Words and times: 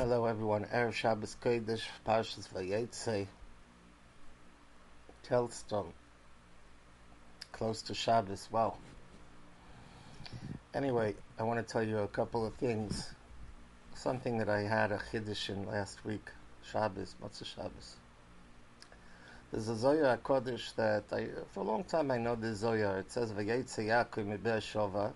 Hello 0.00 0.24
everyone, 0.24 0.64
Erev 0.72 0.94
Shabbos 0.94 1.36
Kodesh, 1.44 1.82
Parshas 2.06 2.48
Vayetze, 2.48 3.26
Telzstone, 5.28 5.92
close 7.52 7.82
to 7.82 7.92
Shabbos, 7.92 8.48
wow. 8.50 8.78
Anyway, 10.72 11.14
I 11.38 11.42
want 11.42 11.60
to 11.60 11.70
tell 11.70 11.82
you 11.82 11.98
a 11.98 12.08
couple 12.08 12.46
of 12.46 12.54
things. 12.54 13.12
Something 13.94 14.38
that 14.38 14.48
I 14.48 14.62
had 14.62 14.90
a 14.90 14.96
Chiddush 14.96 15.50
in 15.50 15.66
last 15.66 16.02
week, 16.02 16.30
Shabbos, 16.62 17.14
Motzei 17.22 17.44
Shabbos. 17.44 17.96
There's 19.52 19.68
a 19.68 19.76
Zohar 19.76 20.16
Kodesh 20.16 20.74
that 20.76 21.04
I, 21.12 21.26
for 21.52 21.60
a 21.60 21.64
long 21.64 21.84
time 21.84 22.10
I 22.10 22.16
know 22.16 22.36
the 22.36 22.54
Zohar. 22.54 23.00
It 23.00 23.12
says, 23.12 23.32
Vayetze 23.32 23.84
Yaakov 23.84 24.24
mi 24.24 24.38
Be'eshova, 24.38 25.12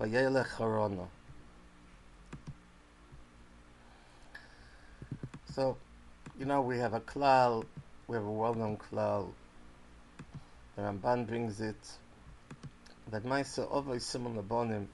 Vayelech 0.00 0.50
Harona. 0.58 1.08
So, 5.54 5.76
you 6.36 6.46
know, 6.46 6.62
we 6.62 6.78
have 6.78 6.94
a 6.94 7.00
klal, 7.00 7.64
we 8.08 8.16
have 8.16 8.24
a 8.24 8.32
well-known 8.32 8.76
klal. 8.76 9.30
The 10.74 10.82
Ramban 10.82 11.28
brings 11.28 11.60
it 11.60 11.76
that 13.12 13.22
Maisa 13.22 13.70
Ovay 13.70 14.00
Simon 14.00 14.34
Labonim, 14.34 14.86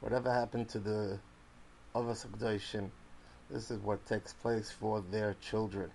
whatever 0.00 0.32
happened 0.32 0.70
to 0.70 0.78
the 0.78 1.18
Ovas 1.94 2.26
Akdoshim, 2.26 2.88
this 3.50 3.70
is 3.70 3.78
what 3.80 4.06
takes 4.06 4.32
place 4.32 4.70
for 4.70 5.02
their 5.10 5.36
children. 5.42 5.90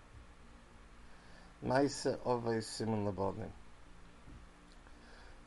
Maisa 1.65 2.19
Ovay 2.27 2.61
Simon 2.61 3.11
Labonim. 3.11 3.49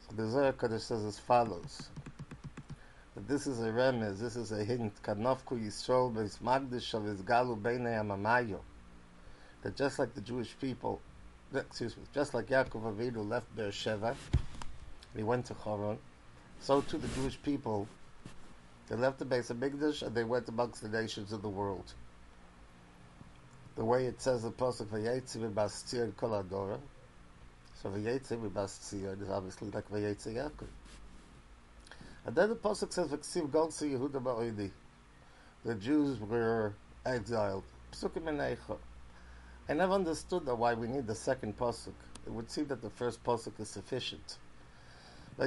So 0.00 0.16
the 0.16 0.28
Zohar 0.28 0.52
Kodesh 0.52 0.80
says 0.80 1.04
as 1.04 1.20
follows 1.20 1.90
that 3.16 3.26
this 3.26 3.46
is 3.46 3.60
a 3.60 3.70
remez, 3.70 4.20
this 4.20 4.36
is 4.36 4.52
a 4.52 4.62
hint, 4.62 4.92
Kanofku 5.02 5.58
Yisrael 5.58 6.14
Beis 6.14 6.38
Magdish 6.38 6.92
of 6.92 7.04
his 7.04 7.22
Galu 7.22 7.58
Beinei 7.58 7.98
Amamayo, 7.98 8.60
that 9.62 9.74
just 9.74 9.98
like 9.98 10.14
the 10.14 10.20
Jewish 10.20 10.54
people, 10.60 11.00
excuse 11.54 11.96
me, 11.96 12.02
just 12.14 12.34
like 12.34 12.48
Yaakov 12.48 12.94
Avinu 12.94 13.26
left 13.26 13.46
Beersheba, 13.56 14.14
he 15.16 15.22
went 15.22 15.46
to 15.46 15.54
Choron, 15.54 15.96
so 16.60 16.82
too 16.82 16.98
the 16.98 17.08
Jewish 17.08 17.40
people, 17.42 17.88
they 18.88 18.96
left 18.96 19.18
the 19.18 19.24
base 19.24 19.48
of 19.48 19.56
Migdash 19.56 20.02
and 20.02 20.14
they 20.14 20.24
went 20.24 20.46
amongst 20.50 20.82
the 20.82 20.88
nations 20.90 21.32
of 21.32 21.40
the 21.40 21.48
world. 21.48 21.94
The 23.76 23.84
way 23.84 24.04
it 24.06 24.20
says 24.20 24.42
the 24.42 24.50
Pasuk 24.50 24.88
Vayetzi 24.88 25.38
V'Bastir 25.38 26.14
Kol 26.16 26.30
Adora, 26.30 26.78
so 27.82 27.88
Vayetzi 27.88 28.36
V'Bastir 28.38 29.22
is 29.22 29.30
obviously 29.30 29.70
like 29.70 29.90
Vayetzi 29.90 30.34
Yaakov. 30.34 30.68
And 32.26 32.34
then 32.34 32.48
the 32.48 32.56
pasuk 32.56 32.92
says, 32.92 33.08
"V'ksiv 33.08 33.50
Golsi 33.50 33.92
Yehuda 33.92 34.20
Ba'oidi." 34.20 34.72
The 35.64 35.76
Jews 35.76 36.18
were 36.18 36.74
exiled. 37.04 37.62
I 39.68 39.74
never 39.74 39.92
understood 39.92 40.44
why 40.46 40.74
we 40.74 40.88
need 40.88 41.06
the 41.06 41.14
second 41.14 41.56
pasuk. 41.56 41.94
It 42.26 42.32
would 42.32 42.50
seem 42.50 42.66
that 42.66 42.82
the 42.82 42.90
first 42.90 43.22
pasuk 43.22 43.60
is 43.60 43.70
sufficient. 43.70 44.38
So 45.38 45.44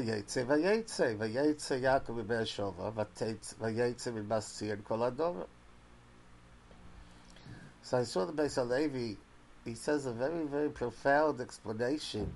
I 7.97 8.03
saw 8.03 8.25
the 8.25 8.33
Beis 8.33 8.55
Halevi. 8.55 9.17
He 9.65 9.75
says 9.75 10.05
a 10.05 10.13
very, 10.13 10.45
very 10.45 10.69
profound 10.69 11.41
explanation 11.41 12.33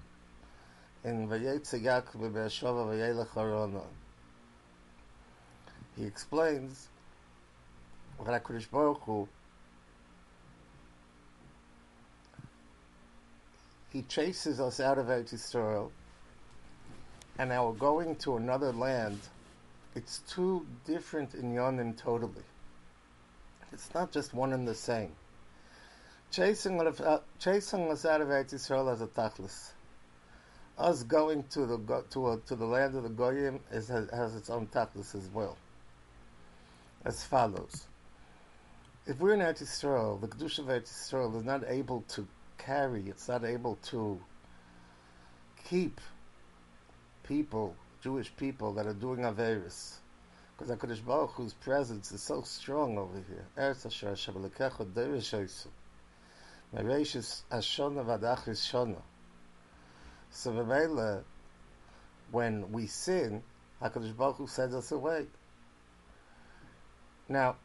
in 1.05 1.29
Yaakov 1.29 2.15
v'Beershova 2.15 2.87
v'Yelech 2.89 3.29
Harona 3.29 3.83
he 5.95 6.05
explains 6.05 6.87
that 8.23 8.43
HaKadosh 8.43 8.69
Baruch 8.71 9.01
Hu, 9.03 9.27
he 13.91 14.01
chases 14.03 14.59
us 14.59 14.79
out 14.79 14.97
of 14.97 15.07
Eretz 15.07 15.33
Yisrael, 15.33 15.91
and 17.37 17.49
now 17.49 17.67
we're 17.67 17.75
going 17.75 18.15
to 18.17 18.37
another 18.37 18.71
land. 18.71 19.19
It's 19.95 20.19
two 20.27 20.65
different 20.85 21.33
inyanim 21.33 21.95
totally. 21.95 22.43
It's 23.71 23.93
not 23.93 24.11
just 24.11 24.33
one 24.33 24.53
and 24.53 24.67
the 24.67 24.75
same. 24.75 25.11
Chasing, 26.31 26.81
uh, 26.81 27.19
chasing 27.39 27.91
us 27.91 28.05
out 28.05 28.21
of 28.21 28.29
Eretz 28.29 28.53
Yisrael 28.53 28.91
as 28.91 29.01
a 29.01 29.07
tachlis. 29.07 29.73
Us 30.75 31.03
going 31.03 31.43
to 31.49 31.67
the 31.67 32.03
to 32.09 32.41
to 32.47 32.55
the 32.55 32.65
land 32.65 32.95
of 32.95 33.03
the 33.03 33.09
goyim 33.09 33.59
is, 33.71 33.89
has, 33.89 34.09
has 34.09 34.35
its 34.35 34.49
own 34.49 34.65
tachlis 34.65 35.13
as 35.13 35.29
well 35.31 35.55
as 37.05 37.23
follows. 37.23 37.87
If 39.05 39.19
we're 39.19 39.33
in 39.33 39.41
Eretz 39.41 39.61
Yisrael, 39.61 40.21
the 40.21 40.27
Kedusha 40.27 40.59
of 40.59 40.65
Eretz 40.67 40.89
Yisrael 40.89 41.35
is 41.35 41.43
not 41.43 41.63
able 41.67 42.03
to 42.09 42.27
carry, 42.57 43.09
it's 43.09 43.27
not 43.27 43.43
able 43.43 43.77
to 43.87 44.19
keep 45.69 45.99
people, 47.23 47.75
Jewish 48.01 48.33
people 48.35 48.73
that 48.73 48.85
are 48.85 48.93
doing 48.93 49.19
Averis. 49.19 49.95
Because 50.57 50.77
HaKadosh 50.77 51.05
Baruch 51.05 51.31
Hu's 51.31 51.53
presence 51.53 52.11
is 52.11 52.21
so 52.21 52.41
strong 52.41 52.97
over 52.97 53.21
here. 53.27 53.45
Eretz 53.57 53.85
Asher 53.85 54.09
Hashem 54.09 54.35
Lekecho 54.35 54.85
Oisu. 54.85 55.67
Mereishis 56.73 57.41
Ashona 57.51 58.05
Vadachis 58.05 58.71
Shona. 58.71 59.01
So 60.29 60.51
when 62.31 62.71
we 62.71 62.87
sin, 62.87 63.43
HaKadosh 63.81 64.15
Baruch 64.15 64.37
Hu 64.37 64.47
sends 64.47 64.73
us 64.75 64.91
away. 64.91 65.27
Now, 67.29 67.55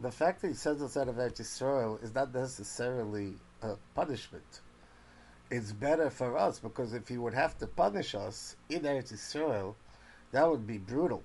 the 0.00 0.10
fact 0.10 0.42
that 0.42 0.48
he 0.48 0.54
sends 0.54 0.82
us 0.82 0.96
out 0.96 1.08
of 1.08 1.16
Eretz 1.16 1.40
Yisrael 1.40 2.02
is 2.02 2.14
not 2.14 2.34
necessarily 2.34 3.34
a 3.62 3.76
punishment. 3.94 4.60
It's 5.50 5.72
better 5.72 6.10
for 6.10 6.36
us 6.36 6.58
because 6.58 6.94
if 6.94 7.08
he 7.08 7.18
would 7.18 7.34
have 7.34 7.58
to 7.58 7.66
punish 7.66 8.14
us 8.14 8.56
in 8.68 8.82
Eretz 8.82 9.12
Yisrael, 9.12 9.74
that 10.32 10.50
would 10.50 10.66
be 10.66 10.78
brutal. 10.78 11.22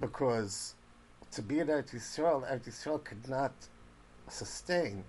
Because 0.00 0.74
to 1.32 1.42
be 1.42 1.60
in 1.60 1.66
Eretz 1.68 1.94
Yisrael, 1.94 2.50
Eretz 2.50 2.68
Yisrael 2.68 3.04
could 3.04 3.28
not 3.28 3.52
sustain 4.28 5.04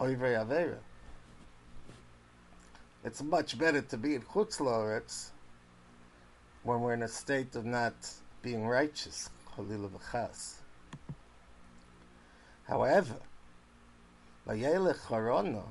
Oivei. 0.00 0.76
It's 3.04 3.22
much 3.22 3.56
better 3.56 3.80
to 3.80 3.96
be 3.96 4.16
in 4.16 4.22
Chutz 4.22 5.30
when 6.64 6.80
we're 6.80 6.94
in 6.94 7.02
a 7.02 7.08
state 7.08 7.54
of 7.54 7.64
not 7.64 7.94
being 8.42 8.66
righteous, 8.66 9.30
However, 12.66 13.16
Vayelech 14.46 15.00
Harona, 15.08 15.64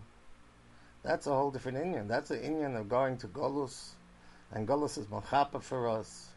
that's 1.04 1.26
a 1.28 1.30
whole 1.30 1.52
different 1.52 1.78
inyan. 1.78 2.08
That's 2.08 2.32
an 2.32 2.40
inyan 2.40 2.78
of 2.78 2.90
going 2.90 3.18
to 3.20 3.28
Golus, 3.28 3.92
and 4.52 4.68
Golus 4.68 4.98
is 4.98 5.06
Machapa 5.06 5.62
for 5.62 5.88
us. 5.88 6.30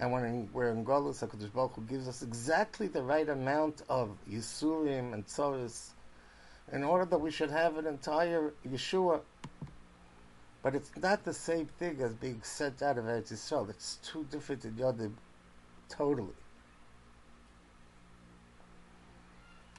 And 0.00 0.10
when 0.10 0.48
we're 0.52 0.70
in 0.70 0.84
Golus, 0.84 1.24
HaKadosh 1.24 1.52
Baruch 1.52 1.76
Hu 1.76 1.82
gives 1.82 2.08
us 2.08 2.22
exactly 2.22 2.88
the 2.88 3.02
right 3.02 3.28
amount 3.28 3.82
of 3.88 4.16
Yisurim 4.28 5.14
and 5.14 5.24
Tzoris 5.26 5.90
in 6.72 6.82
order 6.82 7.04
that 7.04 7.18
we 7.18 7.30
should 7.30 7.50
have 7.50 7.76
an 7.76 7.86
entire 7.86 8.52
Yeshua. 8.68 9.20
But 10.62 10.74
it's 10.74 10.90
not 10.96 11.24
the 11.24 11.34
same 11.34 11.66
thing 11.78 12.00
as 12.00 12.14
being 12.14 12.40
sent 12.42 12.82
out 12.82 12.98
of 12.98 13.04
Eretz 13.04 13.32
Yisrael. 13.32 13.68
It's 13.70 13.98
two 14.02 14.26
different 14.30 14.64
in 14.64 14.72
Yodim, 14.72 15.12
totally. 15.88 16.32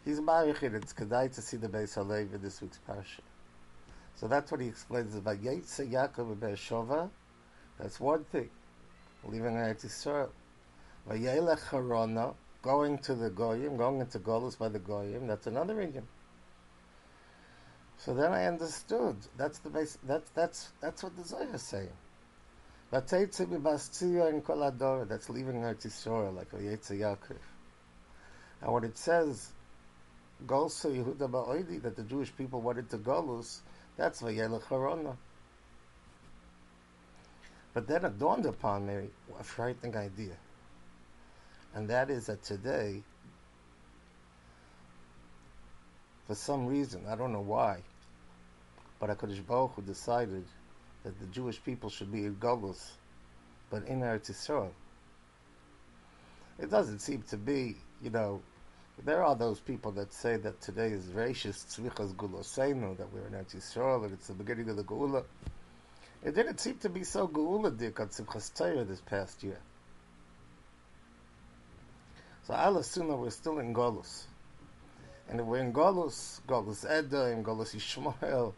He's 0.06 0.20
a 0.20 0.22
Marichin. 0.22 0.76
It's 0.76 0.94
Kedai 0.94 1.34
to 1.34 1.42
see 1.42 1.58
the 1.58 1.68
Beis 1.68 1.98
Halev 1.98 2.36
in 2.36 2.42
this 2.42 2.62
week's 2.62 2.80
parsha. 2.88 3.22
So 4.16 4.28
that's 4.28 4.52
what 4.52 4.62
he 4.62 4.68
explains. 4.68 5.16
Vayetze 5.16 5.92
Yaakov. 5.92 7.10
That's 7.80 8.00
one 8.00 8.24
thing. 8.26 8.52
Leaving 9.26 9.56
Eretz 9.56 9.84
Yisrael. 9.84 10.30
Vayelech 11.10 11.70
Harona. 11.70 12.36
Going 12.62 13.00
to 13.00 13.16
the 13.16 13.30
Goyim, 13.30 13.78
going 13.78 14.00
into 14.00 14.20
Golus 14.20 14.58
by 14.58 14.70
the 14.70 14.80
Goyim. 14.80 15.28
That's 15.28 15.48
another 15.48 15.76
inyan. 15.76 16.04
So 17.98 18.14
then 18.14 18.32
I 18.32 18.46
understood. 18.46 19.18
That's 19.38 19.60
the 19.60 19.70
base. 19.70 19.98
That's 20.04 20.30
that's 20.32 20.72
that's 20.82 21.04
what 21.04 21.16
the 21.16 21.24
Zohar 21.24 21.48
is 21.54 21.62
saying. 21.62 21.94
That's 22.92 23.14
leaving 23.14 23.62
Eretz 23.62 24.02
Yisrael 25.86 26.36
like 26.36 26.52
Vayetze 26.52 27.00
Yaakov. 27.00 27.38
And 28.62 28.74
what 28.74 28.84
it 28.84 28.98
says 28.98 29.54
Golsa 30.46 30.90
Yehuda 30.90 31.30
Ba'oidi, 31.30 31.82
that 31.82 31.96
the 31.96 32.04
Jewish 32.04 32.36
people 32.36 32.62
wanted 32.62 32.90
to 32.90 32.98
Golus, 32.98 33.62
that's 33.98 34.22
Vayelech 34.22 34.64
Harona. 34.64 35.16
But 37.74 37.88
then 37.88 38.06
it 38.06 38.20
dawned 38.20 38.46
upon 38.46 38.88
me 38.88 39.10
a 39.40 39.44
frightening 39.44 39.96
idea. 39.98 40.36
And 41.74 41.90
that 41.90 42.10
is 42.10 42.28
that 42.28 42.42
today, 42.44 43.04
for 46.28 46.36
some 46.36 46.68
reason, 46.68 47.06
I 47.10 47.16
don't 47.16 47.34
know 47.34 47.42
why, 47.42 47.80
but 49.00 49.10
HaKadosh 49.10 49.46
Baruch 49.46 49.74
Hu 49.76 49.82
decided 49.82 50.46
that 51.04 51.20
the 51.20 51.26
Jewish 51.28 51.64
people 51.64 51.90
should 51.90 52.12
be 52.12 52.26
in 52.26 52.36
Golus, 52.36 52.92
but 53.70 53.86
in 53.88 54.00
Eretz 54.00 54.32
Yisrael. 54.32 54.72
It 56.58 56.72
doesn't 56.72 57.00
seem 57.00 57.24
to 57.24 57.38
be, 57.38 57.76
you 58.02 58.10
know, 58.10 58.42
There 59.04 59.24
are 59.24 59.36
those 59.36 59.60
people 59.60 59.92
that 59.94 60.14
say 60.14 60.38
that 60.38 60.62
today 60.62 60.88
is 60.88 61.06
racist 61.08 61.78
tzvichas 61.78 62.16
guloseinu, 62.16 62.98
that 62.98 63.12
we're 63.12 63.28
in 63.28 63.34
Yisrael, 63.34 64.02
that 64.04 64.14
it's 64.14 64.28
the 64.28 64.34
beginning 64.34 64.70
of 64.70 64.78
the 64.78 64.84
Geula. 64.84 65.26
It 66.24 66.34
didn't 66.34 66.60
seem 66.60 66.78
to 66.78 66.90
be 66.90 67.04
so 67.04 67.28
Geula 67.28 67.78
dik 67.78 68.00
on 68.00 68.08
Simchas 68.08 68.88
this 68.88 69.02
past 69.02 69.44
year. 69.44 69.60
So 72.44 72.54
Allah 72.54 72.84
Sunnah, 72.84 73.18
we're 73.18 73.32
still 73.32 73.60
in 73.60 73.74
Golus. 73.74 74.24
And 75.28 75.40
if 75.40 75.46
we're 75.46 75.60
in 75.60 75.74
Golus, 75.74 76.40
Golus 76.48 76.86
and 76.86 77.46
Golus 77.46 77.76
Yishmael, 77.76 78.54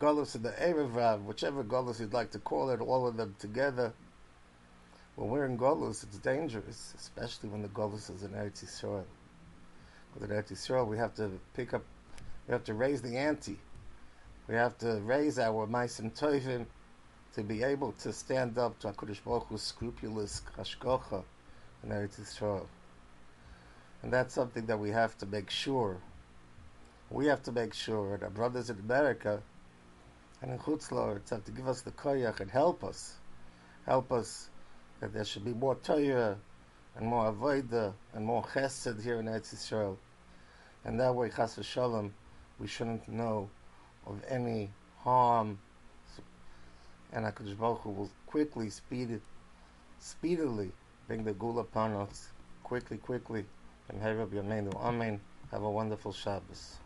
Golus 0.00 0.34
of 0.34 0.42
the 0.42 0.50
Erev 0.50 1.22
whichever 1.22 1.64
Golus 1.64 2.00
you'd 2.00 2.12
like 2.12 2.30
to 2.30 2.38
call 2.38 2.70
it, 2.70 2.80
all 2.80 3.06
of 3.06 3.16
them 3.16 3.34
together. 3.38 3.92
When 5.16 5.30
we're 5.30 5.46
in 5.46 5.58
Golus, 5.58 6.04
it's 6.04 6.18
dangerous, 6.18 6.94
especially 6.96 7.48
when 7.48 7.62
the 7.62 7.68
Golus 7.68 8.14
is 8.14 8.22
in 8.22 8.30
Eretz 8.30 8.64
Yisrael. 8.64 9.04
With 10.18 10.30
Eretz 10.30 10.52
Yisrael, 10.52 10.86
we 10.86 10.96
have 10.98 11.14
to 11.16 11.30
pick 11.54 11.74
up, 11.74 11.82
we 12.46 12.52
have 12.52 12.64
to 12.64 12.74
raise 12.74 13.02
the 13.02 13.16
ante. 13.16 13.58
We 14.46 14.54
have 14.54 14.78
to 14.78 15.00
raise 15.04 15.38
our 15.38 15.66
Maisim 15.66 16.16
Tovim 16.16 16.66
to 17.34 17.42
be 17.42 17.64
able 17.64 17.92
to 18.00 18.12
stand 18.12 18.56
up 18.58 18.78
to 18.80 18.92
HaKadosh 18.92 19.24
Baruch 19.24 19.48
Hu's 19.48 19.62
scrupulous 19.62 20.42
Hashgacha 20.56 21.24
in 21.82 21.90
Eretz 21.90 22.20
Yisrael. 22.20 22.66
And 24.02 24.12
that's 24.12 24.34
something 24.34 24.66
that 24.66 24.78
we 24.78 24.90
have 24.90 25.18
to 25.18 25.26
make 25.26 25.50
sure. 25.50 25.96
We 27.10 27.26
have 27.26 27.42
to 27.44 27.52
make 27.52 27.74
sure 27.74 28.16
that 28.16 28.24
our 28.24 28.30
brothers 28.30 28.70
in 28.70 28.78
America 28.78 29.42
and 30.42 30.52
in 30.52 30.58
Chutzlords 30.58 31.30
have 31.30 31.44
to 31.44 31.50
give 31.50 31.66
us 31.66 31.80
the 31.80 31.90
koyach 31.90 32.38
and 32.40 32.50
help 32.50 32.84
us. 32.84 33.16
Help 33.86 34.12
us 34.12 34.48
that 35.00 35.12
there 35.12 35.24
should 35.24 35.44
be 35.44 35.54
more 35.54 35.74
Torah 35.74 36.36
and 36.96 37.06
more 37.06 37.32
Avodah 37.32 37.92
and 38.14 38.24
more 38.24 38.42
Chesed 38.42 39.02
here 39.02 39.18
in 39.20 39.26
Eretz 39.26 39.54
Yisrael. 39.54 39.96
And 40.84 41.00
that 41.00 41.14
way, 41.14 41.30
Chas 41.30 41.58
Shalom, 41.62 42.14
we 42.58 42.66
shouldn't 42.66 43.08
know 43.08 43.48
of 44.06 44.22
any 44.28 44.70
harm. 44.98 45.58
And 47.12 47.24
HaKadosh 47.24 47.58
Baruch 47.58 47.80
Hu 47.80 47.90
will 47.90 48.10
quickly, 48.26 48.70
speed 48.70 49.20
speedily 49.98 50.72
bring 51.06 51.24
the 51.24 51.32
Geula 51.32 51.60
upon 51.60 51.92
us. 51.92 52.28
Quickly, 52.62 52.98
quickly. 52.98 53.44
And. 53.88 54.00
Have 55.50 55.62
a 55.62 55.70
wonderful 55.70 56.12
Shabbos. 56.12 56.78